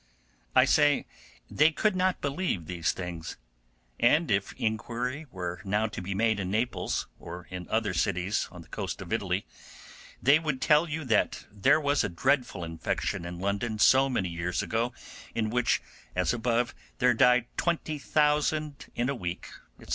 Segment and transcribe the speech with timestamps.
[0.55, 1.05] I say
[1.47, 3.37] they could not believe these things;
[3.99, 8.63] and if inquiry were now to be made in Naples, or in other cities on
[8.63, 9.45] the coast of Italy,
[10.19, 14.63] they would tell you that there was a dreadful infection in London so many years
[14.63, 14.91] ago,
[15.35, 15.83] in which,
[16.15, 19.49] as above, there died twenty thousand in a week,
[19.79, 19.85] &c.